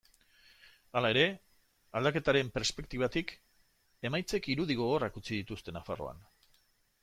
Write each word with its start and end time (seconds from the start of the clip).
Hala 1.01 1.11
ere, 1.13 1.25
aldaketaren 1.99 2.49
perspektibatik, 2.57 3.35
emaitzek 4.11 4.51
irudi 4.55 4.81
gogorrak 4.83 5.23
utzi 5.23 5.33
dituzte 5.41 5.79
Nafarroan. 5.81 6.29